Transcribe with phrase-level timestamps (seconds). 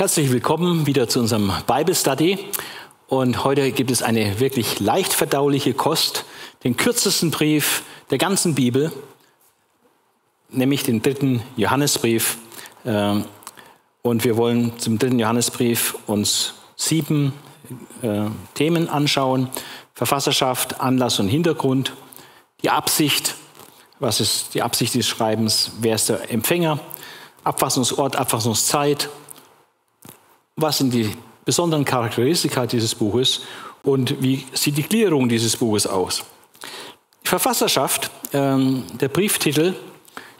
[0.00, 2.38] Herzlich willkommen wieder zu unserem Bible Study.
[3.06, 6.24] Und heute gibt es eine wirklich leicht verdauliche Kost,
[6.64, 8.90] den kürzesten Brief der ganzen Bibel,
[10.48, 12.38] nämlich den dritten Johannesbrief.
[12.86, 13.26] Ähm,
[14.00, 17.34] und wir wollen zum dritten Johannesbrief uns sieben
[18.00, 18.22] äh,
[18.54, 19.50] Themen anschauen.
[19.92, 21.92] Verfasserschaft, Anlass und Hintergrund,
[22.62, 23.34] die Absicht,
[23.98, 26.80] was ist die Absicht des Schreibens, wer ist der Empfänger,
[27.44, 29.10] Abfassungsort, Abfassungszeit,
[30.60, 31.10] was sind die
[31.44, 33.42] besonderen Charakteristika dieses Buches
[33.82, 36.22] und wie sieht die Gliederung dieses Buches aus.
[37.24, 39.74] Die Verfasserschaft, ähm, der Brieftitel,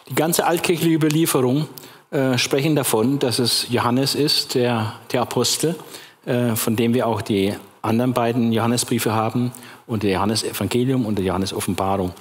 [0.09, 1.69] die ganze altkirchliche Überlieferung
[2.11, 5.77] äh, sprechen davon, dass es Johannes ist, der, der Apostel,
[6.27, 9.53] äh, von dem wir auch die anderen beiden Johannesbriefe haben
[9.87, 12.13] und der Johannesevangelium und der Johannes-Offenbarung.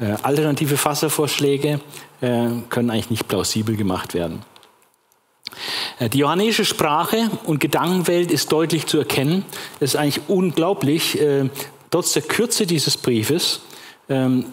[0.00, 1.80] Äh, alternative Fasservorschläge
[2.20, 4.42] äh, können eigentlich nicht plausibel gemacht werden.
[5.98, 9.44] Äh, die johannäische Sprache und Gedankenwelt ist deutlich zu erkennen.
[9.80, 11.48] Es ist eigentlich unglaublich, äh,
[11.90, 13.60] trotz der Kürze dieses Briefes,
[14.08, 14.46] ähm,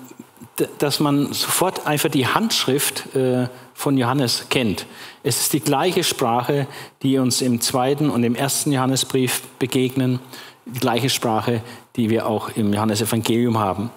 [0.77, 4.85] dass man sofort einfach die Handschrift äh, von Johannes kennt.
[5.21, 6.67] Es ist die gleiche Sprache,
[7.01, 10.19] die uns im zweiten und im ersten Johannesbrief begegnen,
[10.65, 11.61] die gleiche Sprache,
[11.97, 13.89] die wir auch im Johannesevangelium haben.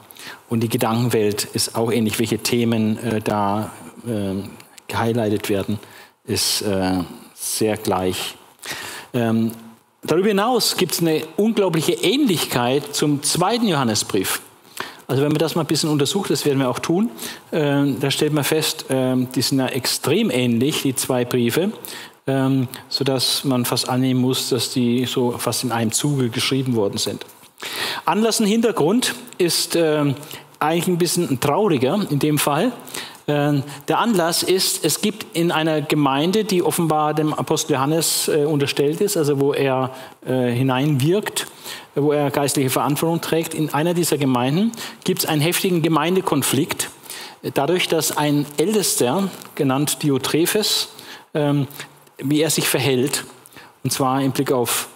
[0.49, 3.71] Und die Gedankenwelt ist auch ähnlich, welche Themen da
[4.89, 5.79] gehighlightet werden,
[6.25, 6.65] ist
[7.39, 8.35] sehr gleich.
[9.15, 9.53] Ähm,
[10.03, 14.41] darüber hinaus gibt es eine unglaubliche Ähnlichkeit zum zweiten Johannesbrief.
[15.07, 17.11] Also wenn man das mal ein bisschen untersucht, das werden wir auch tun,
[17.51, 21.73] äh, da stellt man fest, äh, die sind ja extrem ähnlich, die zwei Briefe,
[22.27, 22.49] äh,
[22.91, 27.25] sodass man fast annehmen muss, dass die so fast in einem Zuge geschrieben worden sind.
[28.05, 30.15] Anlass und Hintergrund ist ähm,
[30.59, 32.73] eigentlich ein bisschen trauriger in dem Fall.
[33.29, 38.47] Ähm, der Anlass ist, es gibt in einer Gemeinde, die offenbar dem Apostel Johannes äh,
[38.47, 39.91] unterstellt ist, also wo er
[40.27, 41.47] äh, hineinwirkt,
[41.95, 44.73] wo er geistliche Verantwortung trägt, in einer dieser Gemeinden
[45.05, 46.89] gibt es einen heftigen Gemeindekonflikt,
[47.53, 50.89] dadurch, dass ein Ältester, genannt Diotrephes,
[51.35, 51.67] ähm,
[52.17, 53.25] wie er sich verhält,
[53.85, 54.89] und zwar im Blick auf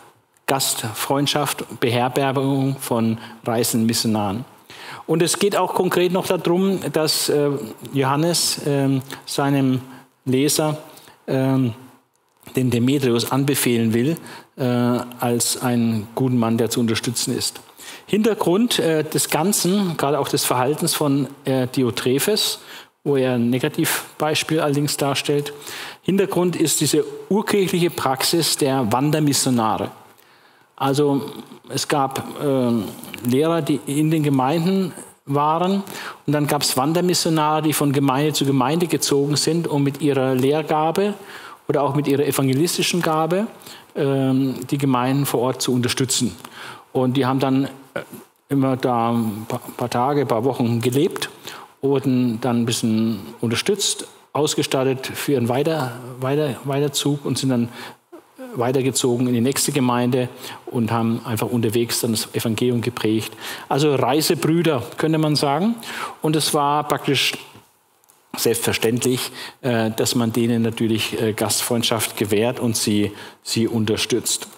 [0.46, 4.44] Gastfreundschaft, Beherbergung von reisenden Missionaren.
[5.06, 7.50] Und es geht auch konkret noch darum, dass äh,
[7.92, 9.80] Johannes äh, seinem
[10.24, 10.78] Leser
[11.26, 11.58] äh,
[12.56, 14.16] den Demetrius anbefehlen will,
[14.56, 17.60] äh, als einen guten Mann, der zu unterstützen ist.
[18.06, 22.60] Hintergrund äh, des Ganzen, gerade auch des Verhaltens von Diotrephes,
[23.04, 25.52] wo er ein Negativbeispiel allerdings darstellt.
[26.02, 29.90] Hintergrund ist diese urkirchliche Praxis der Wandermissionare.
[30.82, 31.22] Also
[31.68, 34.92] es gab äh, Lehrer, die in den Gemeinden
[35.26, 35.84] waren
[36.26, 40.34] und dann gab es Wandermissionare, die von Gemeinde zu Gemeinde gezogen sind, um mit ihrer
[40.34, 41.14] Lehrgabe
[41.68, 43.46] oder auch mit ihrer evangelistischen Gabe
[43.94, 44.32] äh,
[44.68, 46.36] die Gemeinden vor Ort zu unterstützen.
[46.92, 48.00] Und die haben dann äh,
[48.48, 51.30] immer da ein paar Tage, ein paar Wochen gelebt,
[51.80, 57.68] wurden dann ein bisschen unterstützt, ausgestattet für ihren Weiter, Weiter, Weiterzug und sind dann
[58.54, 60.28] weitergezogen in die nächste Gemeinde
[60.66, 63.32] und haben einfach unterwegs dann das Evangelium geprägt.
[63.68, 65.74] Also Reisebrüder, könnte man sagen.
[66.20, 67.32] Und es war praktisch
[68.36, 69.30] selbstverständlich,
[69.60, 73.12] äh, dass man denen natürlich äh, Gastfreundschaft gewährt und sie,
[73.42, 74.48] sie unterstützt.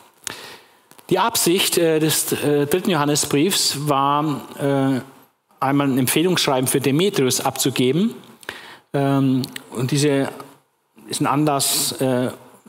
[1.11, 4.41] Die Absicht äh, des dritten Johannesbriefs war,
[5.61, 8.15] einmal ein Empfehlungsschreiben für Demetrius abzugeben.
[8.93, 10.29] Ähm, und diese
[11.09, 11.95] ist ein Anlass,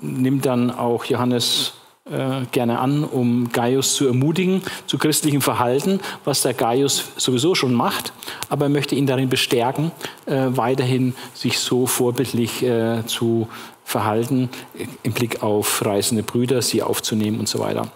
[0.05, 1.73] nimmt dann auch Johannes
[2.09, 7.73] äh, gerne an, um Gaius zu ermutigen zu christlichem Verhalten, was der Gaius sowieso schon
[7.73, 8.13] macht,
[8.47, 9.91] aber er möchte ihn darin bestärken,
[10.27, 13.47] äh, weiterhin sich so vorbildlich äh, zu
[13.87, 14.49] Verhalten
[15.03, 17.91] im Blick auf reisende Brüder, sie aufzunehmen und so weiter.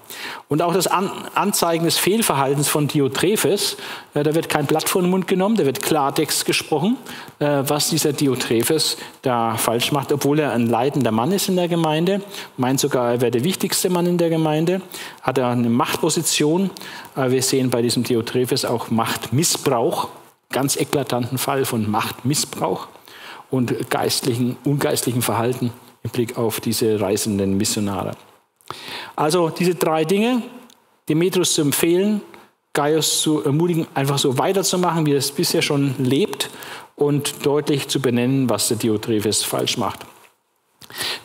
[0.48, 3.76] Und auch das An Anzeigen des Fehlverhaltens von Diotrephes,
[4.14, 6.96] äh, da wird kein Blatt vor den Mund genommen, da wird Klartext gesprochen,
[7.40, 11.68] äh, was dieser Diotrephes da falsch macht, obwohl er ein leitender Mann ist in der
[11.68, 12.22] Gemeinde,
[12.56, 14.82] meint sogar, er wäre der wichtigste Mann in der Gemeinde,
[15.24, 16.70] hat er eine Machtposition.
[17.16, 20.10] Aber wir sehen bei diesem Diotrephes auch Machtmissbrauch,
[20.52, 22.88] ganz eklatanten Fall von Machtmissbrauch
[23.52, 25.72] und geistlichen, ungeistlichen Verhalten
[26.04, 28.12] im Blick auf diese reisenden Missionare.
[29.16, 30.42] Also diese drei Dinge,
[31.08, 32.22] Demetrius zu empfehlen,
[32.74, 36.50] Gaius zu ermutigen, einfach so weiterzumachen, wie er es bisher schon lebt
[36.96, 40.02] und deutlich zu benennen, was der Diotrephes falsch macht.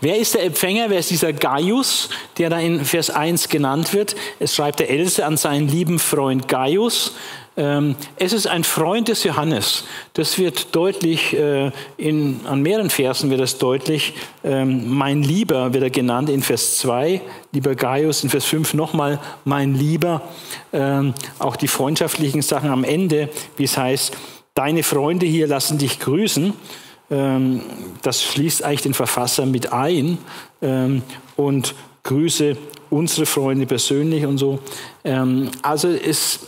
[0.00, 0.90] Wer ist der Empfänger?
[0.90, 4.14] Wer ist dieser Gaius, der da in Vers 1 genannt wird?
[4.38, 7.14] Es schreibt der Älteste an seinen lieben Freund Gaius.
[7.56, 9.84] Ähm, es ist ein Freund des Johannes.
[10.14, 14.14] Das wird deutlich, äh, in, an mehreren Versen wird das deutlich.
[14.42, 17.20] Ähm, mein Lieber wird er genannt in Vers 2,
[17.52, 20.22] lieber Gaius, in Vers 5 nochmal mein Lieber.
[20.72, 24.16] Ähm, auch die freundschaftlichen Sachen am Ende, wie es heißt,
[24.54, 26.52] deine Freunde hier lassen dich grüßen.
[28.02, 30.16] Das schließt eigentlich den Verfasser mit ein
[31.36, 32.56] und grüße
[32.88, 34.58] unsere Freunde persönlich und so.
[35.62, 36.40] Also es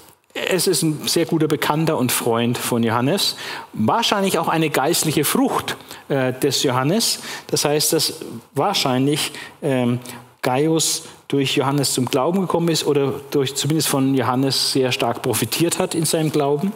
[0.48, 3.36] es ist ein sehr guter Bekannter und Freund von Johannes.
[3.72, 5.76] Wahrscheinlich auch eine geistliche Frucht
[6.08, 7.20] äh, des Johannes.
[7.48, 8.20] Das heißt, dass
[8.54, 9.98] wahrscheinlich ähm,
[10.42, 15.78] Gaius durch Johannes zum Glauben gekommen ist oder durch zumindest von Johannes sehr stark profitiert
[15.78, 16.72] hat in seinem Glauben.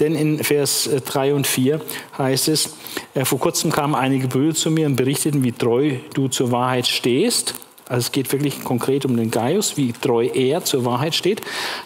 [0.00, 1.80] Denn in Vers 3 äh, und 4
[2.18, 2.76] heißt es,
[3.14, 6.86] äh, vor kurzem kamen einige Brüder zu mir und berichteten, wie treu du zur Wahrheit
[6.86, 7.54] stehst.
[7.88, 11.40] Also es geht wirklich konkret um den Gaius, wie treu er zur Wahrheit steht.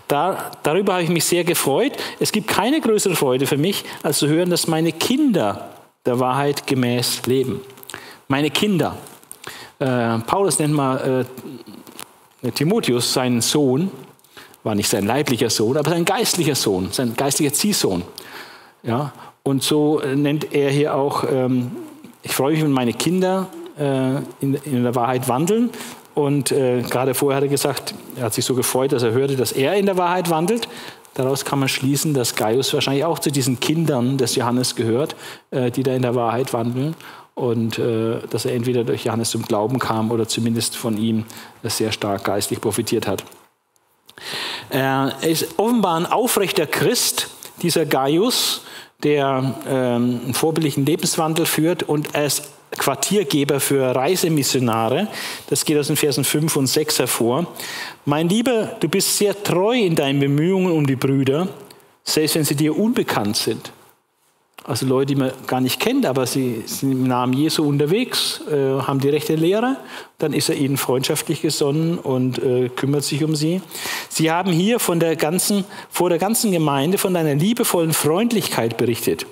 [0.08, 1.92] Da, darüber habe ich mich sehr gefreut.
[2.18, 5.68] Es gibt keine größere Freude für mich, als zu hören, dass meine Kinder
[6.06, 7.60] der Wahrheit gemäß leben.
[8.28, 8.96] Meine Kinder.
[9.78, 11.26] Äh, Paulus nennt mal
[12.42, 13.90] äh, Timotheus seinen Sohn,
[14.62, 18.02] war nicht sein leiblicher Sohn, aber sein geistlicher Sohn, sein geistlicher Ziehsohn.
[18.82, 19.12] Ja,
[19.42, 21.72] und so nennt er hier auch, ähm,
[22.22, 23.48] ich freue mich, wenn meine Kinder
[23.80, 25.70] in, in der Wahrheit wandeln.
[26.14, 29.36] Und äh, gerade vorher hat er gesagt, er hat sich so gefreut, dass er hörte,
[29.36, 30.68] dass er in der Wahrheit wandelt.
[31.14, 35.16] Daraus kann man schließen, dass Gaius wahrscheinlich auch zu diesen Kindern des Johannes gehört,
[35.50, 36.94] äh, die da in der Wahrheit wandeln.
[37.34, 41.24] Und äh, dass er entweder durch Johannes zum Glauben kam oder zumindest von ihm
[41.62, 43.24] sehr stark geistlich profitiert hat.
[44.68, 47.28] Er ist offenbar ein aufrechter Christ,
[47.62, 48.62] dieser Gaius,
[49.02, 55.08] der ähm, einen vorbildlichen Lebenswandel führt und ist Quartiergeber für Reisemissionare.
[55.48, 57.46] Das geht aus den Versen 5 und 6 hervor.
[58.04, 61.48] Mein Lieber, du bist sehr treu in deinen Bemühungen um die Brüder,
[62.04, 63.72] selbst wenn sie dir unbekannt sind.
[64.70, 68.80] Also Leute, die man gar nicht kennt, aber sie sind im Namen Jesu unterwegs, äh,
[68.80, 69.78] haben die rechte Lehre,
[70.18, 73.62] dann ist er ihnen freundschaftlich gesonnen und äh, kümmert sich um sie.
[74.08, 79.26] Sie haben hier von der ganzen, vor der ganzen Gemeinde von deiner liebevollen Freundlichkeit berichtet.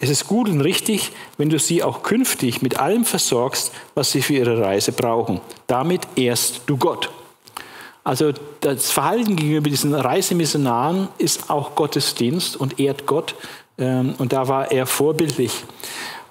[0.00, 4.20] Es ist gut und richtig, wenn du sie auch künftig mit allem versorgst, was sie
[4.20, 5.40] für ihre Reise brauchen.
[5.68, 7.08] Damit ehrst du Gott.
[8.02, 8.32] Also
[8.62, 13.36] das Verhalten gegenüber diesen Reisemissionaren ist auch Gottesdienst und ehrt Gott.
[13.80, 15.64] Ähm, und da war er vorbildlich.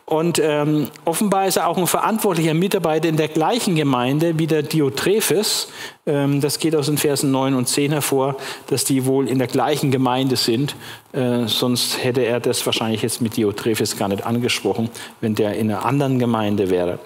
[0.10, 4.64] Und ähm, offenbar ist er auch ein verantwortlicher Mitarbeiter in der gleichen Gemeinde wie der
[4.64, 5.68] Diotrephes.
[6.08, 8.36] Ähm, das geht aus den Versen 9 und 10 hervor,
[8.68, 10.76] dass die wohl in der gleichen Gemeinde sind.
[11.12, 14.90] Äh, sonst hätte er das wahrscheinlich jetzt mit Diotrephes gar nicht angesprochen,
[15.22, 16.98] wenn der in einer anderen Gemeinde wäre.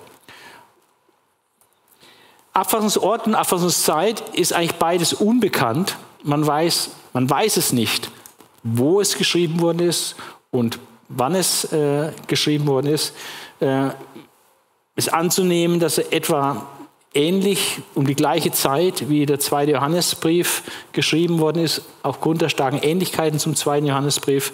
[2.54, 5.98] Abfassungsort und Abfassungszeit ist eigentlich beides unbekannt.
[6.24, 8.12] Man weiß, man weiß es nicht,
[8.64, 10.16] wo es geschrieben worden ist
[10.54, 10.80] und
[11.10, 13.14] wann es äh, geschrieben worden ist,
[13.60, 13.90] äh,
[14.96, 16.68] ist anzunehmen, dass er etwa
[17.16, 22.80] ähnlich um die gleiche Zeit wie der zweite Johannesbrief geschrieben worden ist, aufgrund der starken
[22.82, 24.54] Ähnlichkeiten zum zweiten Johannesbrief.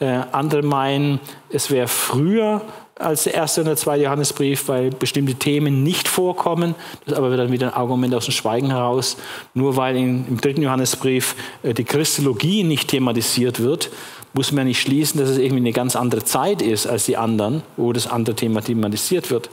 [0.00, 1.18] Äh, andere meinen,
[1.50, 2.62] es wäre früher
[2.98, 6.74] als der erste und der zweite Johannesbrief, weil bestimmte Themen nicht vorkommen.
[7.04, 9.16] Das ist aber dann wieder ein Argument aus dem Schweigen heraus.
[9.54, 13.90] Nur weil in, im dritten Johannesbrief äh, die Christologie nicht thematisiert wird,
[14.32, 17.62] muss man nicht schließen, dass es irgendwie eine ganz andere Zeit ist als die anderen,
[17.76, 19.50] wo das andere Thema thematisiert wird.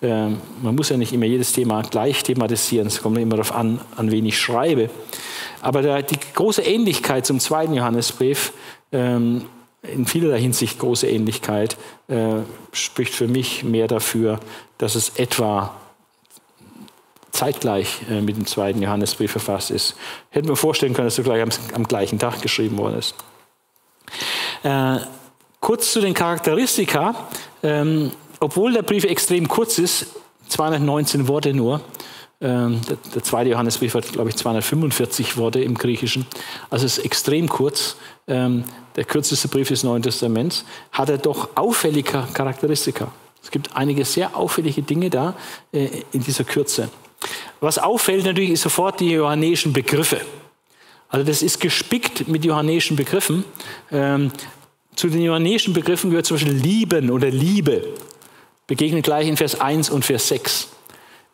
[0.00, 3.80] Ähm, man muss ja nicht immer jedes Thema gleich thematisieren, es kommt immer darauf an,
[3.96, 4.90] an wen ich schreibe.
[5.60, 8.52] Aber die große Ähnlichkeit zum zweiten Johannesbrief,
[8.90, 9.44] ähm,
[9.82, 11.76] in vielerlei Hinsicht große Ähnlichkeit,
[12.08, 12.36] äh,
[12.72, 14.40] spricht für mich mehr dafür,
[14.78, 15.74] dass es etwa
[17.32, 19.96] zeitgleich äh, mit dem zweiten Johannesbrief verfasst ist.
[20.30, 21.42] Hätten wir vorstellen können, dass er gleich
[21.74, 23.14] am gleichen Tag geschrieben worden ist.
[24.62, 24.98] Äh,
[25.60, 27.14] kurz zu den Charakteristika.
[27.62, 30.06] Ähm, obwohl der Brief extrem kurz ist,
[30.48, 31.80] 219 Worte nur,
[32.40, 36.26] ähm, der, der, zweite Johannesbrief hat, glaube ich, 245 Worte im Griechischen.
[36.70, 37.96] Also es ist extrem kurz.
[38.26, 38.64] Ähm,
[38.96, 43.12] der kürzeste Brief des Neuen Testaments hat er doch auffällige Charakteristika.
[43.42, 45.34] Es gibt einige sehr auffällige Dinge da
[45.72, 46.90] äh, in dieser Kürze.
[47.60, 50.20] Was auffällt natürlich ist sofort die johannäischen Begriffe.
[51.12, 53.44] Also das ist gespickt mit johannäischen Begriffen.
[53.92, 54.32] Ähm,
[54.96, 57.84] zu den johannäischen Begriffen gehört zum Beispiel lieben oder Liebe.
[58.66, 60.68] Begegnet gleich in Vers 1 und Vers 6.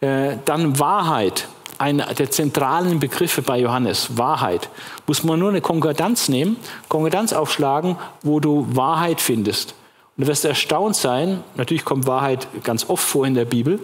[0.00, 1.46] Äh, dann Wahrheit,
[1.78, 4.68] einer der zentralen Begriffe bei Johannes, Wahrheit.
[5.06, 6.56] Muss man nur eine Konkordanz nehmen,
[6.88, 9.74] Konkordanz aufschlagen, wo du Wahrheit findest.
[10.16, 13.78] Und du wirst erstaunt sein, natürlich kommt Wahrheit ganz oft vor in der Bibel,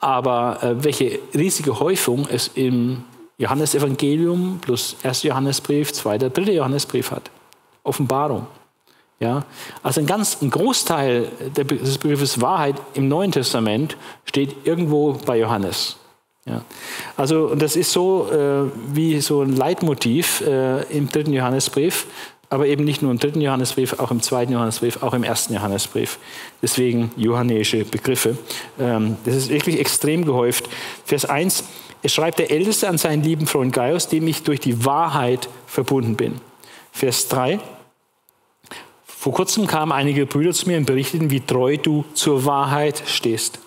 [0.00, 3.04] aber äh, welche riesige Häufung es im
[3.38, 5.24] Johannesevangelium plus 1.
[5.24, 6.18] Johannesbrief, 2.
[6.18, 6.52] 3.
[6.52, 7.30] Johannesbrief hat.
[7.82, 8.46] Offenbarung.
[9.20, 9.44] Ja?
[9.82, 15.96] Also ein ganz ein Großteil des Begriffes Wahrheit im Neuen Testament steht irgendwo bei Johannes.
[16.46, 16.62] Ja.
[17.16, 22.06] Also das ist so äh, wie so ein Leitmotiv äh, im dritten Johannesbrief,
[22.50, 26.18] aber eben nicht nur im dritten Johannesbrief, auch im zweiten Johannesbrief, auch im ersten Johannesbrief.
[26.60, 28.36] Deswegen johannäische Begriffe.
[28.78, 30.68] Ähm, das ist wirklich extrem gehäuft.
[31.06, 31.64] Vers 1,
[32.04, 36.16] es schreibt der Älteste an seinen lieben Freund Gaius, dem ich durch die Wahrheit verbunden
[36.16, 36.38] bin.
[36.92, 37.58] Vers 3,
[39.06, 43.58] vor kurzem kamen einige Brüder zu mir und berichteten, wie treu du zur Wahrheit stehst.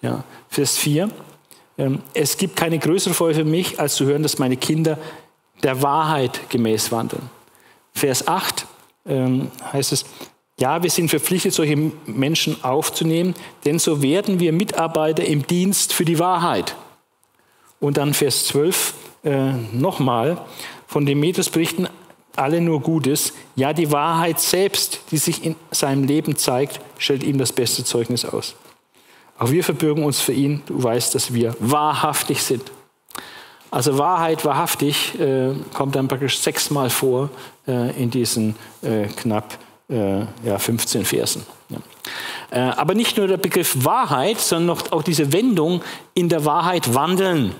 [0.00, 0.24] Ja.
[0.48, 1.10] Vers 4,
[1.76, 4.98] ähm, es gibt keine größere Freude für mich, als zu hören, dass meine Kinder
[5.62, 7.28] der Wahrheit gemäß wandeln.
[7.92, 8.66] Vers 8
[9.04, 10.06] ähm, heißt es,
[10.58, 11.76] ja, wir sind verpflichtet, solche
[12.06, 13.34] Menschen aufzunehmen,
[13.66, 16.74] denn so werden wir Mitarbeiter im Dienst für die Wahrheit.
[17.86, 20.38] Und dann Vers 12 äh, nochmal,
[20.88, 21.86] von Demetrius berichten
[22.34, 23.32] alle nur Gutes.
[23.54, 28.24] Ja, die Wahrheit selbst, die sich in seinem Leben zeigt, stellt ihm das beste Zeugnis
[28.24, 28.56] aus.
[29.38, 30.64] Auch wir verbürgen uns für ihn.
[30.66, 32.72] Du weißt, dass wir wahrhaftig sind.
[33.70, 37.30] Also Wahrheit, wahrhaftig äh, kommt dann praktisch sechsmal vor
[37.68, 41.46] äh, in diesen äh, knapp äh, ja, 15 Versen.
[41.68, 41.78] Ja.
[42.50, 45.82] Äh, aber nicht nur der Begriff Wahrheit, sondern auch diese Wendung
[46.14, 47.54] in der Wahrheit wandeln.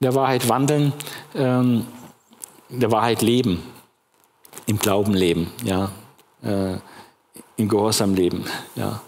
[0.00, 0.92] Der Wahrheit wandeln,
[1.34, 1.86] ähm,
[2.68, 3.62] der Wahrheit leben,
[4.66, 5.90] im Glauben leben, ja,
[6.42, 6.76] äh,
[7.56, 8.44] im Gehorsam leben.
[8.74, 9.00] Ja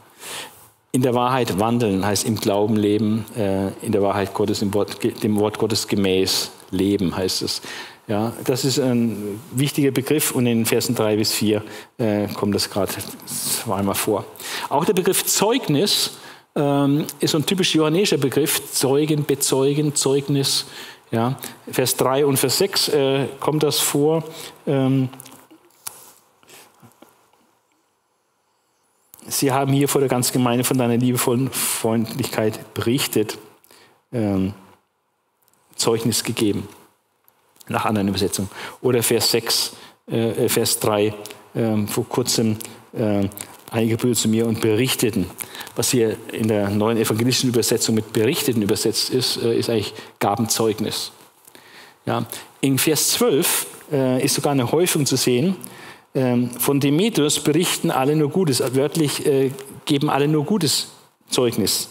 [0.92, 4.98] in der Wahrheit wandeln heißt im Glauben leben, äh, in der Wahrheit Gottes, im Wort,
[5.22, 7.62] dem Wort Gottes gemäß leben heißt es.
[8.06, 11.62] Ja, das ist ein wichtiger Begriff und in Versen 3 bis 4
[11.98, 12.92] äh, kommt das gerade
[13.26, 14.24] zweimal vor.
[14.70, 16.16] Auch der Begriff Zeugnis
[16.58, 20.66] ähm, ist ein typisch johannäischer Begriff, Zeugen, Bezeugen, Zeugnis.
[21.10, 21.38] Ja,
[21.70, 24.24] Vers 3 und Vers 6 äh, kommt das vor.
[24.66, 25.08] Ähm,
[29.26, 33.38] Sie haben hier vor der ganzen Gemeinde von deiner liebevollen Freundlichkeit berichtet,
[34.12, 34.52] ähm,
[35.76, 36.66] Zeugnis gegeben,
[37.68, 38.50] nach anderen Übersetzungen.
[38.80, 39.76] Oder Vers 6,
[40.10, 41.14] äh, Vers 3,
[41.54, 42.56] äh, vor kurzem
[42.92, 43.28] äh,
[43.70, 45.26] einige Brüder zu mir und berichteten.
[45.76, 51.12] Was hier in der neuen evangelistischen Übersetzung mit berichteten übersetzt ist, äh, ist eigentlich Gabenzeugnis.
[52.06, 52.26] Ja.
[52.60, 55.56] In Vers 12 äh, ist sogar eine Häufung zu sehen,
[56.14, 59.50] ähm, von Demetrius berichten alle nur Gutes, wörtlich äh,
[59.84, 60.88] geben alle nur Gutes
[61.28, 61.90] Zeugnis.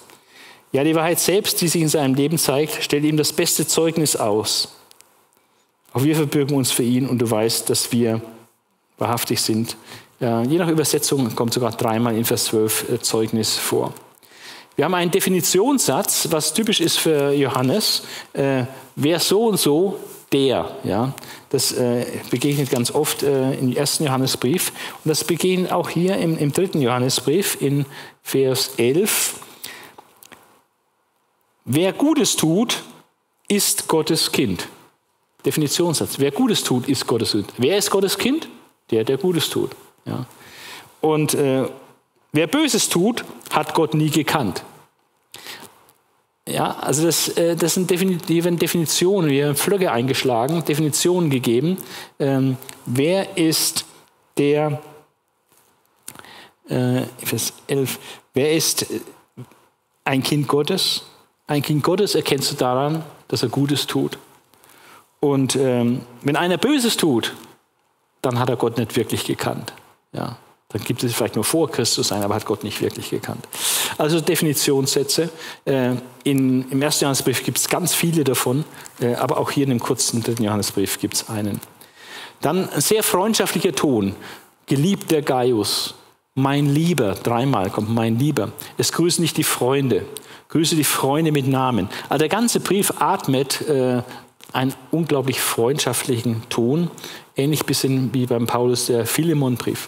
[0.72, 4.16] Ja, die Wahrheit selbst, die sich in seinem Leben zeigt, stellt ihm das beste Zeugnis
[4.16, 4.76] aus.
[5.94, 8.22] Auch wir verbürgen uns für ihn und du weißt, dass wir
[8.98, 9.78] wahrhaftig sind.
[10.20, 13.94] Je nach Übersetzung kommt sogar dreimal in Vers 12 äh, Zeugnis vor.
[14.76, 18.04] Wir haben einen Definitionssatz, was typisch ist für Johannes.
[18.34, 18.64] Äh,
[18.96, 20.00] wer so und so
[20.32, 20.72] der.
[20.84, 21.14] Ja?
[21.50, 24.72] Das äh, begegnet ganz oft äh, im ersten Johannesbrief.
[25.04, 27.86] Und das begegnet auch hier im, im dritten Johannesbrief in
[28.24, 29.40] Vers 11.
[31.66, 32.82] Wer Gutes tut,
[33.48, 34.68] ist Gottes Kind.
[35.46, 36.18] Definitionssatz.
[36.18, 37.54] Wer Gutes tut, ist Gottes Kind.
[37.58, 38.48] Wer ist Gottes Kind?
[38.90, 39.72] Der, der Gutes tut.
[40.08, 40.26] Ja.
[41.02, 41.66] Und äh,
[42.32, 44.64] wer Böses tut, hat Gott nie gekannt.
[46.48, 51.78] Ja, also das, äh, das sind Definitionen, wir haben Flöcke eingeschlagen, Definitionen gegeben.
[52.20, 53.86] Ähm, wer ist
[54.38, 54.82] der,
[56.70, 58.00] äh, Vers 11,
[58.34, 58.86] wer ist
[60.06, 61.04] ein Kind Gottes?
[61.48, 64.18] Ein Kind Gottes erkennst du daran, dass er Gutes tut.
[65.20, 67.34] Und ähm, wenn einer Böses tut,
[68.22, 69.74] dann hat er Gott nicht wirklich gekannt.
[70.18, 70.38] Ja.
[70.70, 73.48] Dann gibt es vielleicht nur vor Christus ein, aber hat Gott nicht wirklich gekannt.
[73.98, 75.30] Also Definitionssätze.
[75.64, 75.92] Äh,
[76.26, 78.66] in, Im ersten Johannesbrief gibt es ganz viele davon,
[79.00, 81.62] äh, aber auch hier in dem kurzen dritten Johannesbrief gibt es einen.
[82.42, 84.16] Dann ein sehr freundschaftlicher Ton.
[84.66, 85.96] Geliebter Gaius,
[86.36, 88.52] mein Lieber, dreimal kommt mein Lieber.
[88.78, 90.06] Es grüßen nicht die Freunde,
[90.50, 91.88] grüße die Freunde mit Namen.
[92.10, 94.02] Also der ganze Brief atmet äh,
[94.52, 96.92] einen unglaublich freundschaftlichen Ton,
[97.38, 99.88] ähnlich bisschen wie beim Paulus der Philemonbrief.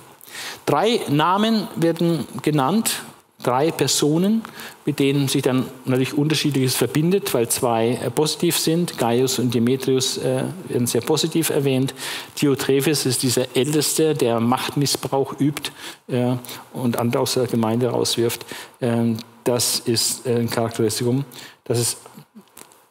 [0.65, 3.01] Drei Namen werden genannt,
[3.43, 4.43] drei Personen,
[4.85, 8.97] mit denen sich dann natürlich unterschiedliches verbindet, weil zwei äh, positiv sind.
[8.97, 11.93] Gaius und Demetrius äh, werden sehr positiv erwähnt.
[12.41, 15.71] Diotrephes ist dieser Älteste, der Machtmissbrauch übt
[16.07, 16.35] äh,
[16.73, 18.45] und andere aus der Gemeinde rauswirft.
[18.81, 21.23] Ähm, das ist ein Charakteristikum.
[21.63, 21.97] Das ist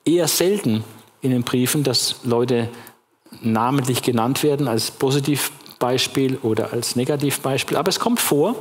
[0.05, 0.83] eher selten
[1.21, 2.69] in den Briefen, dass Leute
[3.43, 7.77] namentlich genannt werden als positiv Beispiel oder als Negativbeispiel.
[7.77, 8.55] Aber es kommt vor,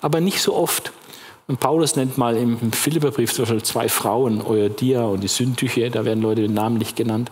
[0.00, 0.92] aber nicht so oft.
[1.46, 6.04] Und Paulus nennt mal im Philipperbrief zum Beispiel zwei Frauen, Euodia und die Syntyche, da
[6.04, 7.30] werden Leute namentlich genannt.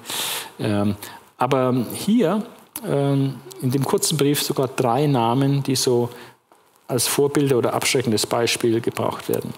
[0.58, 0.96] Ähm,
[1.36, 2.42] aber hier
[2.86, 6.08] ähm, in dem kurzen Brief sogar drei Namen, die so
[6.88, 9.52] als Vorbilder oder abschreckendes Beispiel gebraucht werden.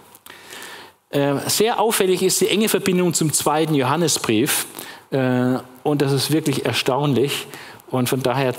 [1.10, 4.66] Äh, sehr auffällig ist die enge Verbindung zum zweiten Johannesbrief.
[5.10, 7.46] Äh, und das ist wirklich erstaunlich.
[7.90, 8.54] Und von daher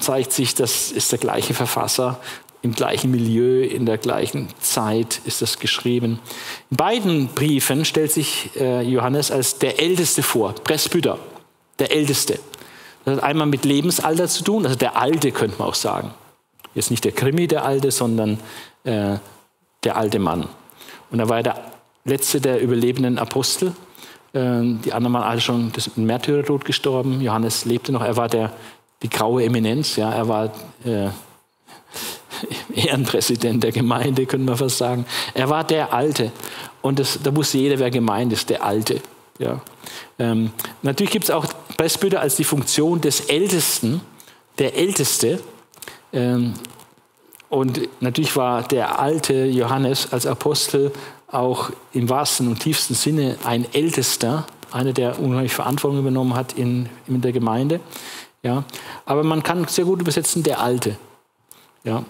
[0.00, 2.20] zeigt sich, das ist der gleiche Verfasser,
[2.64, 6.18] im gleichen Milieu, in der gleichen Zeit ist das geschrieben.
[6.70, 11.18] In beiden Briefen stellt sich äh, Johannes als der Älteste vor, Presbyter,
[11.78, 12.38] der Älteste.
[13.04, 16.14] Das hat einmal mit Lebensalter zu tun, also der Alte könnte man auch sagen.
[16.74, 18.40] Jetzt nicht der Krimi, der Alte, sondern
[18.84, 19.18] äh,
[19.84, 20.48] der alte Mann.
[21.10, 21.60] Und er war der
[22.06, 23.74] letzte der überlebenden Apostel.
[24.34, 27.20] Ähm, die anderen waren alle schon des Märtyrertod gestorben.
[27.20, 28.02] Johannes lebte noch.
[28.02, 28.52] Er war der,
[29.02, 29.96] die graue Eminenz.
[29.96, 30.52] Ja, er war
[30.84, 31.08] äh,
[32.74, 35.06] Ehrenpräsident der Gemeinde, können wir fast sagen.
[35.34, 36.32] Er war der Alte.
[36.82, 39.00] Und das, da wusste jeder, wer gemeint ist, der Alte.
[39.38, 39.60] Ja.
[40.18, 40.50] Ähm,
[40.82, 44.00] natürlich gibt es auch Presbyter als die Funktion des Ältesten,
[44.58, 45.40] der Älteste.
[46.12, 46.54] Ähm,
[47.48, 50.92] und natürlich war der alte Johannes als Apostel
[51.28, 56.88] auch im wahrsten und tiefsten Sinne ein Ältester, einer, der unheimlich Verantwortung übernommen hat in,
[57.06, 57.80] in der Gemeinde.
[58.42, 58.64] Ja.
[59.04, 60.96] Aber man kann sehr gut übersetzen, der Alte.
[61.84, 62.04] Ja.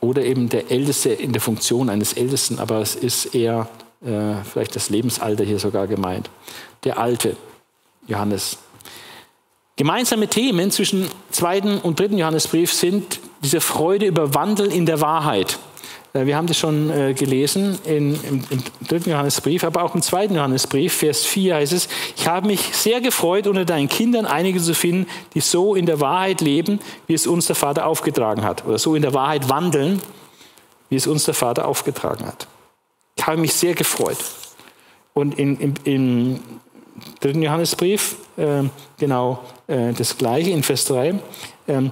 [0.00, 3.68] Oder eben der Älteste in der Funktion eines Ältesten, aber es ist eher
[4.04, 6.30] äh, vielleicht das Lebensalter hier sogar gemeint.
[6.84, 7.36] Der Alte,
[8.06, 8.58] Johannes.
[9.76, 15.58] Gemeinsame Themen zwischen zweiten und dritten Johannesbrief sind diese Freude über Wandel in der Wahrheit.
[16.12, 20.02] Äh, wir haben das schon äh, gelesen in, im, im, dritten Johannesbrief, aber auch im
[20.02, 24.60] zweiten Johannesbrief, Vers 4 heißt es, ich habe mich sehr gefreut, unter deinen Kindern einige
[24.60, 28.64] zu finden, die so in der Wahrheit leben, wie es uns der Vater aufgetragen hat.
[28.66, 30.00] Oder so in der Wahrheit wandeln,
[30.88, 32.46] wie es uns der Vater aufgetragen hat.
[33.16, 34.18] Ich habe mich sehr gefreut.
[35.12, 36.40] Und in, in, im
[37.20, 38.62] dritten Johannesbrief, äh,
[38.98, 41.14] genau äh, das gleiche, in Vers 3,
[41.66, 41.90] ähm,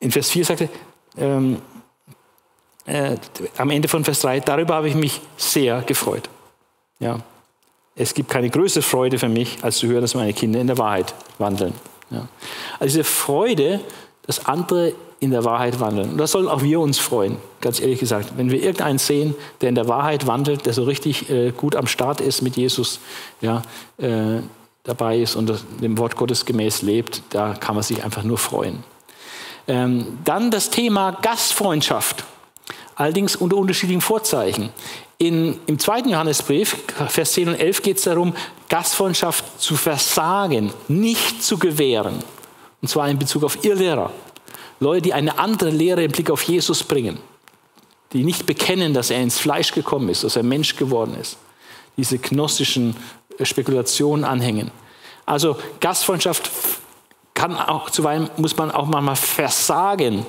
[0.00, 0.68] in Vers 4 sagte,
[1.18, 1.58] ähm,
[2.86, 3.16] äh,
[3.56, 6.28] am Ende von Vers 3, darüber habe ich mich sehr gefreut.
[7.00, 7.20] Ja.
[7.94, 10.78] Es gibt keine größere Freude für mich, als zu hören, dass meine Kinder in der
[10.78, 11.74] Wahrheit wandeln.
[12.10, 12.28] Ja.
[12.78, 13.80] Also diese Freude,
[14.26, 16.10] dass andere in der Wahrheit wandeln.
[16.10, 18.34] Und da sollen auch wir uns freuen, ganz ehrlich gesagt.
[18.36, 21.86] Wenn wir irgendeinen sehen, der in der Wahrheit wandelt, der so richtig äh, gut am
[21.86, 23.00] Start ist mit Jesus,
[23.40, 23.62] ja,
[23.98, 24.40] äh,
[24.84, 25.52] dabei ist und
[25.82, 28.84] dem Wort Gottes gemäß lebt, da kann man sich einfach nur freuen.
[29.68, 32.24] Ähm, dann das Thema Gastfreundschaft
[32.98, 34.70] allerdings unter unterschiedlichen Vorzeichen.
[35.18, 36.76] In, Im zweiten Johannesbrief,
[37.08, 38.34] Vers 10 und 11, geht es darum,
[38.68, 42.22] Gastfreundschaft zu versagen, nicht zu gewähren.
[42.82, 44.12] Und zwar in Bezug auf Irrlehrer.
[44.80, 47.18] Leute, die eine andere Lehre im Blick auf Jesus bringen.
[48.12, 51.36] Die nicht bekennen, dass er ins Fleisch gekommen ist, dass er Mensch geworden ist.
[51.96, 52.96] Diese gnostischen
[53.42, 54.70] Spekulationen anhängen.
[55.26, 56.50] Also Gastfreundschaft
[57.38, 60.26] kann auch zuweilen, muss man auch manchmal versagen,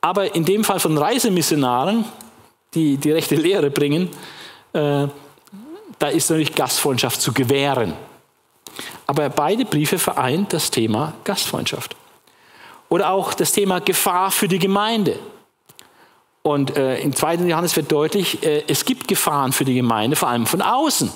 [0.00, 2.04] aber in dem Fall von Reisemissionaren,
[2.74, 4.08] die die rechte Lehre bringen,
[4.72, 5.06] äh,
[5.98, 7.94] da ist natürlich Gastfreundschaft zu gewähren.
[9.06, 11.96] Aber beide Briefe vereint das Thema Gastfreundschaft.
[12.88, 15.18] Oder auch das Thema Gefahr für die Gemeinde.
[16.42, 20.28] Und äh, im zweiten Johannes wird deutlich, äh, es gibt Gefahren für die Gemeinde, vor
[20.28, 21.10] allem von außen,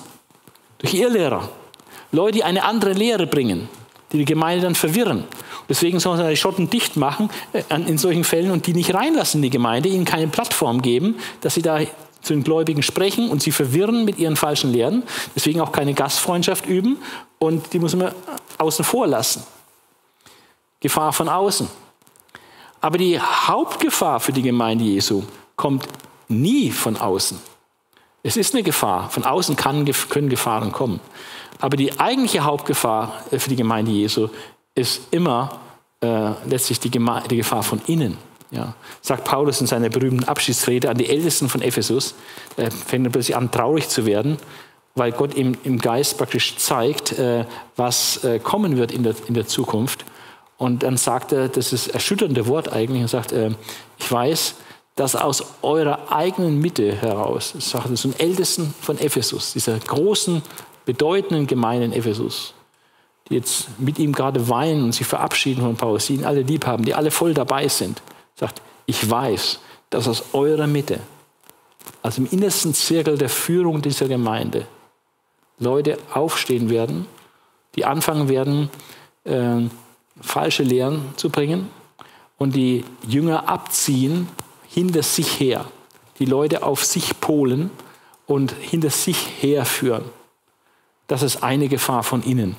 [0.79, 1.49] durch Irrlehrer.
[2.11, 3.69] Leute, die eine andere Lehre bringen,
[4.13, 5.25] die die Gemeinde dann verwirren.
[5.69, 9.39] Deswegen sollen sie die Schotten dicht machen äh, in solchen Fällen und die nicht reinlassen
[9.39, 11.81] in die Gemeinde, ihnen keine Plattform geben, dass sie da
[12.21, 15.03] zu den Gläubigen sprechen und sie verwirren mit ihren falschen Lehren.
[15.35, 16.99] Deswegen auch keine Gastfreundschaft üben
[17.39, 18.13] und die muss man
[18.59, 19.43] außen vor lassen.
[20.81, 21.69] Gefahr von außen.
[22.81, 25.23] Aber die Hauptgefahr für die Gemeinde Jesu
[25.57, 25.87] kommt
[26.29, 27.39] nie von außen.
[28.25, 29.11] Es ist eine Gefahr.
[29.11, 31.01] Von außen kann, können Gefahren kommen.
[31.63, 34.29] Aber die eigentliche Hauptgefahr äh, für die Gemeinde Jesu
[34.75, 35.61] ist immer
[36.01, 38.19] äh, letztlich die, die, Gefahr von innen.
[38.51, 38.75] Ja.
[39.01, 42.15] Sagt Paulus in seiner berühmten Abschiedsrede an die Ältesten von Ephesus,
[42.57, 44.39] er fängt plötzlich an, traurig zu werden,
[44.97, 47.45] weil Gott ihm im Geist praktisch zeigt, äh,
[47.77, 50.05] was äh, kommen wird in der, in der Zukunft.
[50.59, 53.53] Und dann sagt er, das ist erschütternde Wort eigentlich, und sagt, äh,
[53.99, 54.57] ich weiß,
[54.97, 60.43] dass aus eurer eigenen Mitte heraus, sagt er zum Ältesten von Ephesus, dieser großen,
[60.85, 62.55] bedeutenden Gemeinde in Ephesus,
[63.29, 66.67] die jetzt mit ihm gerade weinen und sich verabschieden von Paulus, die ihn alle lieb
[66.67, 68.03] haben, die alle voll dabei sind,
[68.35, 71.01] sagt, ich weiß, dass aus eurer Mitte,
[72.03, 74.67] also im innersten Zirkel der Führung dieser Gemeinde,
[75.59, 77.07] Leute aufstehen werden,
[77.77, 78.71] die anfangen werden,
[79.25, 79.61] äh,
[80.21, 81.71] falsche Lehren zu bringen
[82.39, 84.29] und die Jünger abziehen
[84.69, 85.65] hinter sich her,
[86.19, 87.71] die Leute auf sich polen
[88.27, 90.05] und hinter sich herführen.
[91.13, 92.57] Das ist eine Gefahr von innen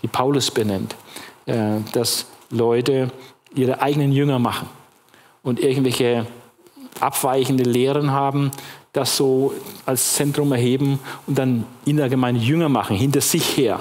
[0.00, 0.96] die Paulus benennt,
[1.44, 3.10] äh, dass Leute
[3.54, 4.70] ihre eigenen Jünger machen
[5.42, 6.26] und irgendwelche
[6.98, 8.52] abweichende Lehren haben,
[8.94, 9.52] das so
[9.84, 13.80] als Zentrum erheben und dann in der Gemeinde Jünger machen, hinter sich her.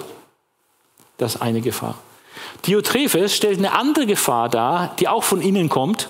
[1.18, 1.96] Das ist eine Gefahr.
[2.66, 6.10] Diotrephes stellt eine andere Gefahr dar, die auch von innen kommt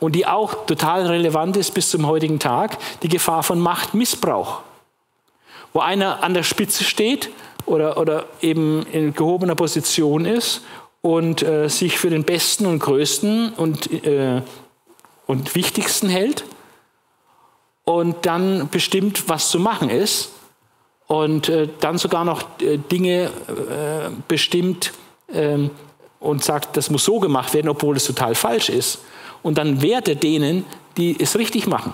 [0.00, 4.62] und die auch total relevant ist bis zum heutigen Tag, die Gefahr von Machtmissbrauch.
[5.76, 7.28] Wo einer an der Spitze steht
[7.66, 10.62] oder, oder eben in gehobener Position ist
[11.02, 14.40] und äh, sich für den Besten und Größten und, äh,
[15.26, 16.44] und Wichtigsten hält
[17.84, 20.30] und dann bestimmt, was zu machen ist
[21.08, 24.94] und äh, dann sogar noch äh, Dinge äh, bestimmt
[25.30, 25.68] ähm,
[26.20, 29.00] und sagt, das muss so gemacht werden, obwohl es total falsch ist.
[29.42, 30.64] Und dann wehrt er denen,
[30.96, 31.92] die es richtig machen.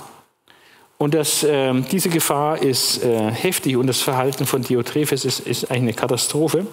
[1.02, 5.64] Und das, äh, diese Gefahr ist äh, heftig und das Verhalten von Diotrephes ist, ist
[5.64, 6.64] eigentlich eine Katastrophe.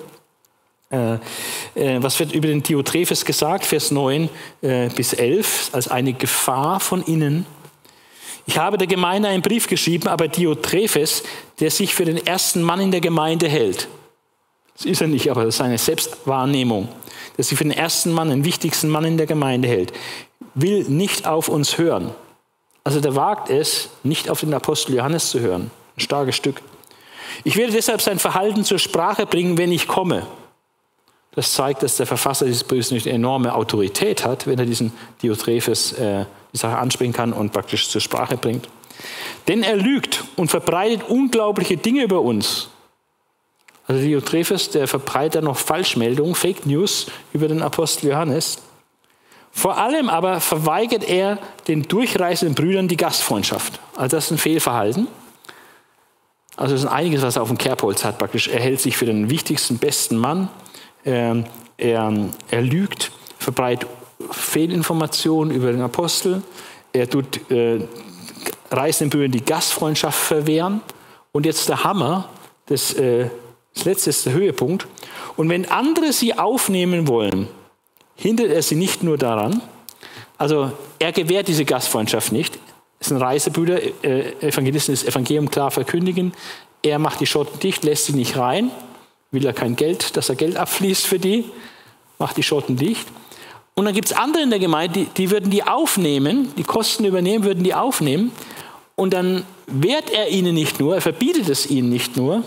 [0.91, 1.13] Äh,
[1.73, 3.65] äh, was wird über den Diotrephes gesagt?
[3.65, 4.29] Vers 9
[4.61, 7.47] äh, bis 11, als eine Gefahr von innen.
[8.45, 11.23] Ich habe der Gemeinde einen Brief geschrieben, aber Diotrephes,
[11.59, 13.87] der sich für den ersten Mann in der Gemeinde hält.
[14.77, 16.87] Das ist er nicht, aber das ist seine Selbstwahrnehmung,
[17.35, 19.91] dass sich für den ersten Mann, den wichtigsten Mann in der Gemeinde hält,
[20.53, 22.11] will nicht auf uns hören.
[22.89, 25.69] Also der wagt es, nicht auf den Apostel Johannes zu hören.
[25.95, 26.59] Ein starkes Stück.
[27.43, 30.25] Ich werde deshalb sein Verhalten zur Sprache bringen, wenn ich komme.
[31.35, 35.91] Das zeigt, dass der Verfasser dieses Briefs eine enorme Autorität hat, wenn er diesen Diotrephes
[35.99, 38.67] äh, die Sache ansprechen kann und praktisch zur Sprache bringt.
[39.47, 42.69] Denn er lügt und verbreitet unglaubliche Dinge über uns.
[43.85, 48.57] Also Diotrephes, der verbreitet noch Falschmeldungen, Fake News über den Apostel Johannes.
[49.59, 53.81] Vor allem aber verweigert er den durchreisenden Brüdern die Gastfreundschaft.
[53.97, 55.09] Also das ist ein Fehlverhalten.
[56.55, 58.47] Also es ist einiges, was er auf dem Kerbholz hat praktisch.
[58.47, 60.47] Er hält sich für den wichtigsten, besten Mann.
[61.03, 61.43] Er,
[61.75, 62.13] er,
[62.49, 63.89] er lügt, verbreitet
[64.31, 66.41] Fehlinformationen über den Apostel.
[66.93, 67.81] Er tut äh,
[68.71, 70.79] reisenden Brüdern die Gastfreundschaft verwehren.
[71.33, 72.29] Und jetzt der Hammer,
[72.67, 73.29] das, äh,
[73.73, 74.87] das letzte ist der Höhepunkt.
[75.35, 77.49] Und wenn andere sie aufnehmen wollen,
[78.19, 79.61] hindert er sie nicht nur daran,
[80.37, 82.59] also er gewährt diese Gastfreundschaft nicht.
[82.99, 86.33] Es sind Reisebrüder, äh, Evangelisten das Evangelium klar verkündigen.
[86.81, 88.71] Er macht die Schotten dicht, lässt sie nicht rein,
[89.31, 91.45] will er kein Geld, dass er Geld abfließt für die,
[92.17, 93.07] macht die Schotten dicht.
[93.75, 97.05] Und dann gibt es andere in der Gemeinde, die, die würden die aufnehmen, die Kosten
[97.05, 98.31] übernehmen, würden die aufnehmen.
[98.95, 102.43] Und dann wehrt er ihnen nicht nur, er verbietet es ihnen nicht nur,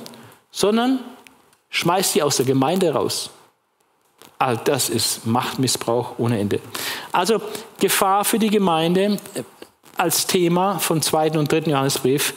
[0.51, 1.01] sondern
[1.71, 3.31] schmeißt sie aus der Gemeinde raus.
[4.43, 6.59] All das ist Machtmissbrauch ohne Ende.
[7.13, 7.41] Also
[7.79, 9.45] Gefahr für die Gemeinde äh,
[9.97, 11.39] als Thema von 2.
[11.39, 11.59] und 3.
[11.71, 12.35] Johannesbrief.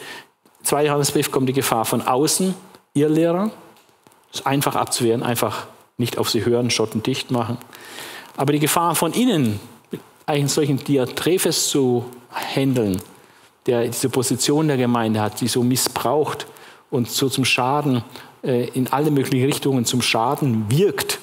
[0.62, 0.86] 2.
[0.86, 2.54] Johannesbrief kommt die Gefahr von außen,
[2.94, 3.50] ihr Lehrer.
[4.30, 5.66] Das ist einfach abzuwehren, einfach
[5.96, 7.58] nicht auf sie hören, Schotten dicht machen.
[8.36, 9.58] Aber die Gefahr von innen,
[10.26, 13.02] einen solchen Diatrephes zu handeln,
[13.66, 16.46] der diese Position der Gemeinde hat, die so missbraucht
[16.88, 18.04] und so zum Schaden
[18.44, 21.18] äh, in alle möglichen Richtungen zum Schaden wirkt,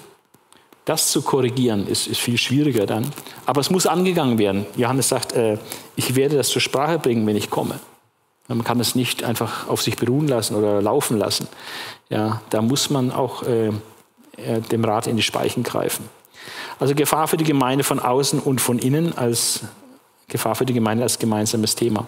[0.86, 3.12] das zu korrigieren, ist, ist viel schwieriger dann.
[3.46, 4.66] Aber es muss angegangen werden.
[4.76, 5.58] Johannes sagt, äh,
[5.96, 7.80] ich werde das zur Sprache bringen, wenn ich komme.
[8.50, 11.48] Man kann es nicht einfach auf sich beruhen lassen oder laufen lassen.
[12.10, 13.68] Ja, da muss man auch äh,
[14.38, 16.10] äh dem Rat in die Speichen greifen.
[16.80, 19.62] Also Gefahr für die Gemeinde von außen und von innen als
[20.28, 22.08] Gefahr für die Gemeinde als gemeinsames Thema.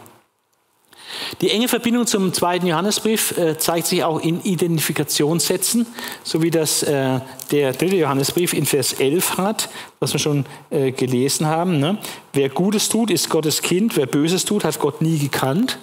[1.41, 5.85] Die enge Verbindung zum zweiten Johannesbrief äh, zeigt sich auch in Identifikationssätzen,
[6.23, 7.19] so wie das äh,
[7.51, 11.79] der dritte Johannesbrief in Vers 11 hat, was wir schon äh, gelesen haben.
[11.79, 11.97] Ne?
[12.33, 15.77] Wer Gutes tut, ist Gottes Kind, wer Böses tut, hat Gott nie gekannt.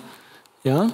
[0.65, 0.89] Ja?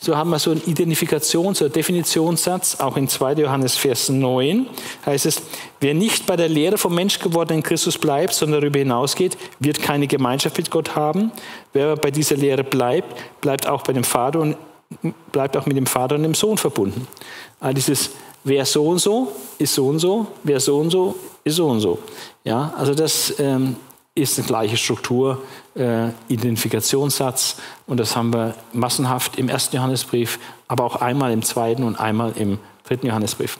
[0.00, 3.32] So haben wir so einen Identifikations- oder Definitionssatz, auch in 2.
[3.34, 4.66] Johannes Vers 9
[5.04, 5.42] heißt es,
[5.80, 10.06] wer nicht bei der Lehre vom Mensch gewordenen Christus bleibt, sondern darüber hinausgeht, wird keine
[10.06, 11.32] Gemeinschaft mit Gott haben.
[11.72, 14.56] Wer bei dieser Lehre bleibt, bleibt auch bei dem Vater und
[15.32, 17.08] bleibt auch mit dem Vater und dem Sohn verbunden.
[17.58, 18.10] Also dieses
[18.44, 21.80] wer so und so ist so und so, wer so und so ist so und
[21.80, 21.98] so.
[22.44, 23.76] Ja, also das ähm,
[24.14, 25.42] ist eine gleiche Struktur,
[25.78, 27.56] äh, Identifikationssatz.
[27.86, 32.32] Und das haben wir massenhaft im ersten Johannesbrief, aber auch einmal im zweiten und einmal
[32.36, 33.58] im dritten Johannesbrief.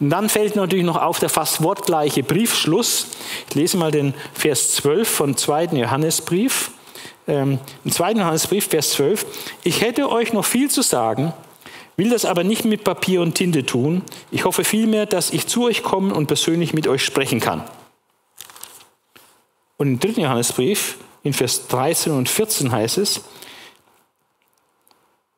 [0.00, 3.08] Und dann fällt natürlich noch auf der fast wortgleiche Briefschluss.
[3.48, 6.70] Ich lese mal den Vers 12 vom zweiten Johannesbrief.
[7.28, 9.26] Ähm, Im zweiten Johannesbrief, Vers 12.
[9.64, 11.32] Ich hätte euch noch viel zu sagen,
[11.96, 14.02] will das aber nicht mit Papier und Tinte tun.
[14.30, 17.64] Ich hoffe vielmehr, dass ich zu euch kommen und persönlich mit euch sprechen kann.
[19.78, 23.20] Und im dritten Johannesbrief, in Vers 13 und 14 heißt es,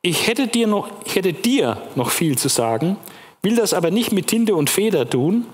[0.02, 2.96] ich hätte dir noch, hätte dir noch viel zu sagen,
[3.42, 5.46] will das aber nicht mit Tinte und Feder tun.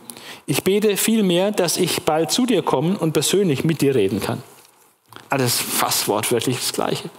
[0.47, 4.43] Ich bete vielmehr, dass ich bald zu dir kommen und persönlich mit dir reden kann.
[5.31, 7.11] Das ist fast wortwörtlich das Gleiche.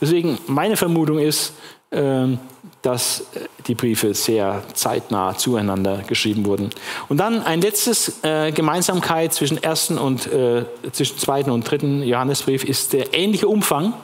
[0.00, 1.52] Deswegen, meine Vermutung ist,
[1.90, 2.38] ähm,
[2.80, 6.70] dass äh, die Briefe sehr zeitnah zueinander geschrieben wurden.
[7.08, 12.64] Und dann ein letztes äh, Gemeinsamkeit zwischen ersten und äh, zwischen zweiten und dritten Johannesbrief
[12.64, 13.94] ist der ähnliche Umfang.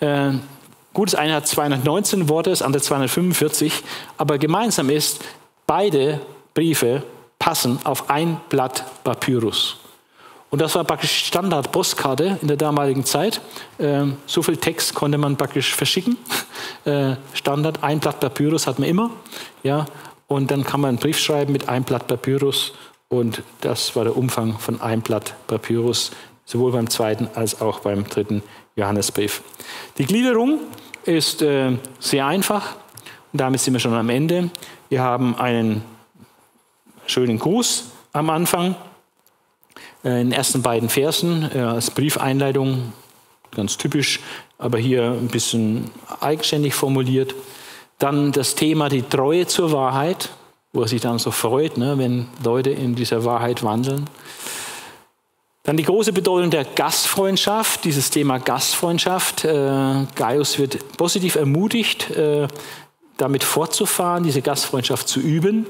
[0.00, 0.32] Äh,
[0.92, 3.82] gut, das eine hat 219 Worte, das andere 245,
[4.16, 5.20] aber gemeinsam ist,
[5.66, 6.20] beide
[6.54, 7.02] Briefe
[7.38, 9.83] passen auf ein Blatt Papyrus.
[10.54, 13.40] Und das war praktisch Standard-Postkarte in der damaligen Zeit.
[13.80, 16.16] Ähm, so viel Text konnte man praktisch verschicken.
[16.84, 19.10] Äh, Standard, ein Blatt Papyrus hat man immer.
[19.62, 19.86] Ja,
[20.28, 22.74] und dann kann man einen Brief schreiben mit einem Blatt Papyrus.
[23.08, 26.10] Und das war der Umfang von einem Blatt Papyrus,
[26.44, 28.42] sowohl beim zweiten als auch beim dritten
[28.76, 29.42] Johannesbrief.
[29.96, 30.60] Die Gliederung
[31.04, 32.76] ist äh, sehr einfach.
[33.32, 34.50] Und damit sind wir schon am Ende.
[34.90, 35.82] Wir haben einen
[37.06, 38.76] schönen Gruß am Anfang.
[40.04, 42.92] Äh, in den ersten beiden Versen äh, als Briefeinleitung,
[43.54, 44.20] ganz typisch,
[44.58, 45.90] aber hier ein bisschen
[46.20, 47.34] eigenständig formuliert.
[47.98, 50.30] Dann das Thema die Treue zur Wahrheit,
[50.72, 54.10] wo er sich dann so freut, ne, wenn Leute in dieser Wahrheit wandeln.
[55.62, 59.46] Dann die große Bedeutung der Gastfreundschaft, dieses Thema Gastfreundschaft.
[59.46, 62.48] Äh, Gaius wird positiv ermutigt, äh,
[63.16, 65.66] damit fortzufahren, diese Gastfreundschaft zu üben.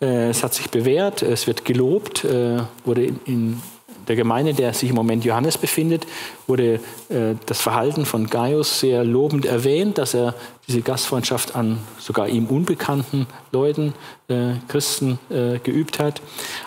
[0.00, 3.60] Äh, es hat sich bewährt, es wird gelobt, äh, wurde in
[4.06, 6.06] der Gemeinde, der sich im Moment Johannes befindet,
[6.46, 6.80] wurde
[7.10, 10.34] äh, das Verhalten von Gaius sehr lobend erwähnt, dass er
[10.66, 13.94] diese Gastfreundschaft an sogar ihm unbekannten Leuten,
[14.68, 15.18] Christen,
[15.64, 16.20] geübt hat.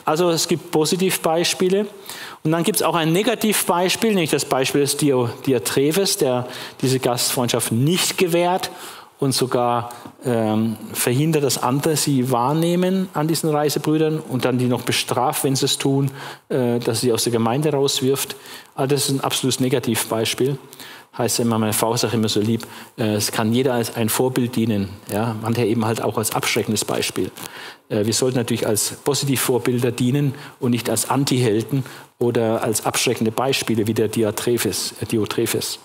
[0.05, 1.85] Also es gibt Positivbeispiele.
[2.43, 6.47] Und dann gibt es auch ein Negativbeispiel, nämlich das Beispiel des Diatreves, der
[6.81, 8.71] diese Gastfreundschaft nicht gewährt
[9.21, 9.91] und sogar
[10.25, 15.55] ähm, verhindert, dass andere sie wahrnehmen an diesen Reisebrüdern und dann die noch bestraft, wenn
[15.55, 16.10] sie es tun,
[16.49, 18.36] äh, dass sie aus der Gemeinde rauswirft.
[18.73, 20.57] Also das ist ein absolutes Negativbeispiel.
[21.15, 22.65] Heißt ja immer, meine Frau sagt immer so lieb,
[22.97, 24.89] äh, es kann jeder als ein Vorbild dienen.
[25.13, 25.36] Ja?
[25.43, 27.29] Mancher eben halt auch als abschreckendes Beispiel.
[27.89, 31.86] Äh, wir sollten natürlich als Positivvorbilder dienen und nicht als Antihelden
[32.17, 34.95] oder als abschreckende Beispiele wie der Diotrephes.
[34.99, 35.77] Äh, Diotrephes.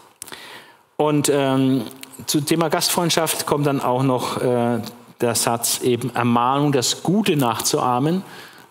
[0.96, 1.82] Und ähm,
[2.26, 4.80] zum Thema Gastfreundschaft kommt dann auch noch äh,
[5.20, 8.22] der Satz eben Ermahnung, das Gute nachzuahmen.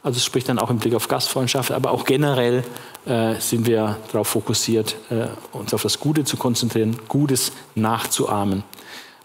[0.04, 2.64] Also es spricht dann auch im Blick auf Gastfreundschaft, aber auch generell
[3.06, 8.64] äh, sind wir darauf fokussiert, äh, uns auf das Gute zu konzentrieren, Gutes nachzuahmen.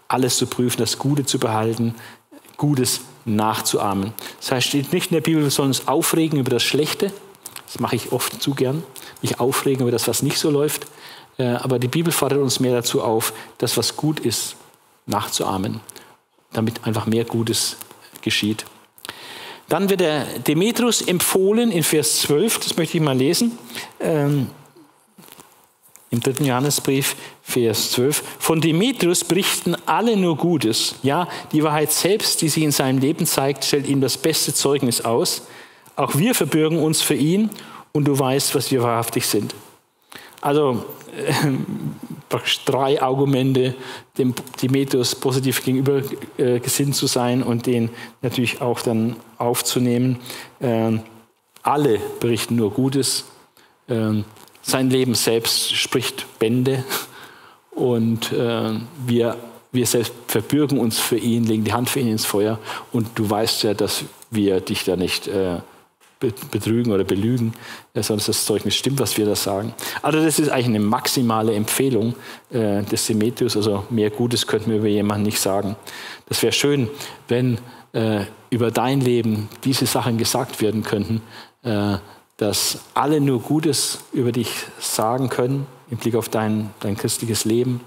[0.07, 1.95] Alles zu prüfen, das Gute zu behalten,
[2.57, 4.13] Gutes nachzuahmen.
[4.39, 7.11] Das heißt, steht nicht in der Bibel, wir sollen uns aufregen über das Schlechte.
[7.65, 8.83] Das mache ich oft zu gern.
[9.21, 10.87] Mich aufregen über das, was nicht so läuft.
[11.41, 14.55] Äh, aber die Bibel fordert uns mehr dazu auf, das, was gut ist,
[15.07, 15.79] nachzuahmen,
[16.53, 17.77] damit einfach mehr Gutes
[18.21, 18.65] geschieht.
[19.67, 23.57] Dann wird der Demetrius empfohlen in Vers 12, das möchte ich mal lesen.
[23.99, 24.49] Ähm,
[26.11, 28.21] Im dritten Johannesbrief, Vers 12.
[28.37, 30.95] Von Demetrius berichten alle nur Gutes.
[31.01, 35.01] Ja, die Wahrheit selbst, die sich in seinem Leben zeigt, stellt ihm das beste Zeugnis
[35.01, 35.43] aus.
[35.95, 37.49] Auch wir verbürgen uns für ihn
[37.93, 39.55] und du weißt, was wir wahrhaftig sind.
[40.41, 40.85] Also
[42.65, 43.75] drei Argumente,
[44.17, 46.01] dem Demetrius positiv gegenüber
[46.37, 47.89] äh, gesinnt zu sein und den
[48.21, 50.19] natürlich auch dann aufzunehmen.
[50.59, 51.01] Ähm,
[51.63, 53.25] alle berichten nur Gutes.
[53.87, 54.25] Ähm,
[54.61, 56.83] sein Leben selbst spricht Bände
[57.71, 58.73] und äh,
[59.05, 59.37] wir,
[59.71, 62.59] wir selbst verbürgen uns für ihn, legen die Hand für ihn ins Feuer
[62.91, 65.59] und du weißt ja, dass wir dich da nicht äh,
[66.21, 67.53] betrügen oder belügen,
[67.95, 69.73] sondern das Zeugnis stimmt, was wir da sagen.
[70.01, 72.15] Also das ist eigentlich eine maximale Empfehlung
[72.51, 73.57] äh, des Demetrius.
[73.57, 75.75] Also mehr Gutes könnten wir über jemanden nicht sagen.
[76.27, 76.89] Das wäre schön,
[77.27, 77.57] wenn
[77.93, 81.21] äh, über dein Leben diese Sachen gesagt werden könnten,
[81.63, 81.97] äh,
[82.37, 87.81] dass alle nur Gutes über dich sagen können im Blick auf dein, dein christliches Leben,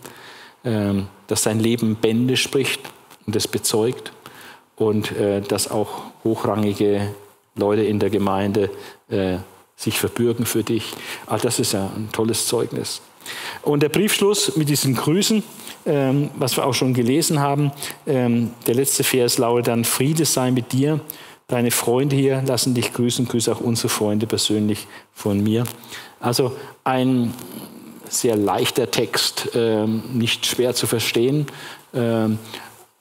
[0.62, 0.94] äh,
[1.27, 2.81] dass dein Leben Bände spricht
[3.27, 4.12] und es bezeugt
[4.77, 7.14] und äh, dass auch hochrangige
[7.57, 8.71] Leute in der Gemeinde
[9.09, 9.38] äh,
[9.77, 10.93] sich verbürgen für dich.
[11.27, 13.01] All das ist ja ein tolles Zeugnis.
[13.62, 15.43] Und der Briefschluss mit diesen Grüßen,
[15.87, 17.73] ähm, was wir auch schon gelesen haben,
[18.07, 21.01] ähm, der letzte Vers lautet dann, Friede sei mit dir.
[21.47, 25.64] Deine Freunde hier lassen dich grüßen, grüße auch unsere Freunde persönlich von mir.
[26.21, 27.35] Also ein
[28.09, 31.47] sehr leichter Text, ähm, nicht schwer zu verstehen.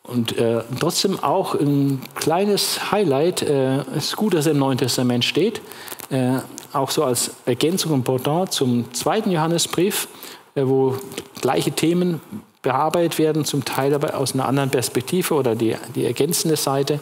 [0.06, 3.42] Und äh, trotzdem auch ein kleines Highlight.
[3.42, 5.62] Äh, es ist gut, dass er im Neuen Testament steht.
[6.10, 6.40] Äh,
[6.74, 10.10] auch so als Ergänzung und Pendant zum zweiten Johannesbrief,
[10.56, 10.98] äh, wo
[11.42, 12.20] gleiche Themen
[12.62, 17.00] bearbeitet werden, zum Teil aber aus einer anderen Perspektive oder die, die ergänzende Seite.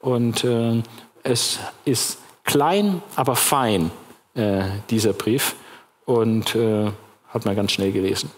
[0.00, 0.82] Und äh,
[1.24, 3.90] es ist klein, aber fein,
[4.34, 5.56] äh, dieser Brief.
[6.04, 6.90] Und äh,
[7.28, 8.30] hat man ganz schnell gelesen.